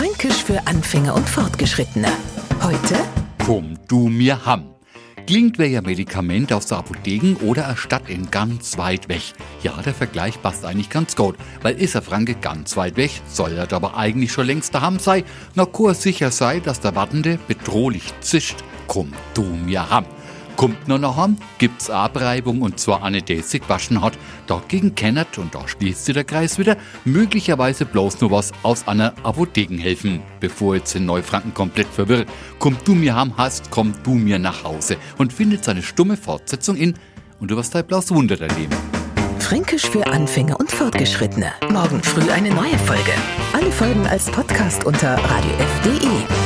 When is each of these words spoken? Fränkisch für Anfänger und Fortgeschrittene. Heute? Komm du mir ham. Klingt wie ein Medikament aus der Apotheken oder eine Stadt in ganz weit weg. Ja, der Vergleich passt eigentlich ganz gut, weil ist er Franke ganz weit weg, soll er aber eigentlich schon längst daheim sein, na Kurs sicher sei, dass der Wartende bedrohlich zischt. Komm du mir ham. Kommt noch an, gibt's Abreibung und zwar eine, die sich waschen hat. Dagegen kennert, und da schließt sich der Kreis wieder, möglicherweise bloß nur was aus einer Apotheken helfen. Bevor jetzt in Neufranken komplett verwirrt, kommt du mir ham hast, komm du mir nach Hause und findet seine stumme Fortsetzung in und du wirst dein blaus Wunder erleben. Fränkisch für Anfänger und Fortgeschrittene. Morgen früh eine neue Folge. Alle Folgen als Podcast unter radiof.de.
Fränkisch 0.00 0.44
für 0.44 0.66
Anfänger 0.66 1.14
und 1.14 1.28
Fortgeschrittene. 1.28 2.08
Heute? 2.62 2.96
Komm 3.44 3.78
du 3.86 4.08
mir 4.08 4.46
ham. 4.46 4.74
Klingt 5.26 5.58
wie 5.58 5.76
ein 5.76 5.84
Medikament 5.84 6.54
aus 6.54 6.64
der 6.64 6.78
Apotheken 6.78 7.36
oder 7.44 7.66
eine 7.66 7.76
Stadt 7.76 8.08
in 8.08 8.30
ganz 8.30 8.78
weit 8.78 9.10
weg. 9.10 9.20
Ja, 9.62 9.72
der 9.82 9.92
Vergleich 9.92 10.40
passt 10.40 10.64
eigentlich 10.64 10.88
ganz 10.88 11.16
gut, 11.16 11.36
weil 11.60 11.74
ist 11.74 11.96
er 11.96 12.00
Franke 12.00 12.34
ganz 12.34 12.78
weit 12.78 12.96
weg, 12.96 13.10
soll 13.28 13.52
er 13.52 13.70
aber 13.70 13.94
eigentlich 13.94 14.32
schon 14.32 14.46
längst 14.46 14.74
daheim 14.74 14.98
sein, 14.98 15.22
na 15.54 15.66
Kurs 15.66 16.00
sicher 16.00 16.30
sei, 16.30 16.60
dass 16.60 16.80
der 16.80 16.96
Wartende 16.96 17.38
bedrohlich 17.46 18.04
zischt. 18.22 18.64
Komm 18.86 19.12
du 19.34 19.42
mir 19.42 19.90
ham. 19.90 20.06
Kommt 20.60 20.88
noch 20.88 21.16
an, 21.16 21.38
gibt's 21.56 21.88
Abreibung 21.88 22.60
und 22.60 22.78
zwar 22.78 23.02
eine, 23.02 23.22
die 23.22 23.40
sich 23.40 23.62
waschen 23.66 24.02
hat. 24.02 24.12
Dagegen 24.46 24.94
kennert, 24.94 25.38
und 25.38 25.54
da 25.54 25.66
schließt 25.66 26.04
sich 26.04 26.12
der 26.12 26.24
Kreis 26.24 26.58
wieder, 26.58 26.76
möglicherweise 27.06 27.86
bloß 27.86 28.20
nur 28.20 28.30
was 28.30 28.52
aus 28.62 28.86
einer 28.86 29.14
Apotheken 29.22 29.78
helfen. 29.78 30.20
Bevor 30.38 30.76
jetzt 30.76 30.94
in 30.94 31.06
Neufranken 31.06 31.54
komplett 31.54 31.86
verwirrt, 31.86 32.28
kommt 32.58 32.86
du 32.86 32.94
mir 32.94 33.14
ham 33.14 33.38
hast, 33.38 33.70
komm 33.70 33.94
du 34.02 34.10
mir 34.10 34.38
nach 34.38 34.62
Hause 34.62 34.98
und 35.16 35.32
findet 35.32 35.64
seine 35.64 35.82
stumme 35.82 36.18
Fortsetzung 36.18 36.76
in 36.76 36.92
und 37.40 37.50
du 37.50 37.56
wirst 37.56 37.74
dein 37.74 37.86
blaus 37.86 38.10
Wunder 38.10 38.38
erleben. 38.38 38.76
Fränkisch 39.38 39.88
für 39.88 40.06
Anfänger 40.08 40.60
und 40.60 40.70
Fortgeschrittene. 40.70 41.52
Morgen 41.70 42.02
früh 42.02 42.30
eine 42.30 42.50
neue 42.50 42.76
Folge. 42.80 43.12
Alle 43.54 43.72
Folgen 43.72 44.06
als 44.06 44.30
Podcast 44.30 44.84
unter 44.84 45.14
radiof.de. 45.14 46.39